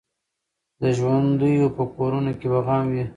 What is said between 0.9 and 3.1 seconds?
ژوندیو په کورونو کي به غم وي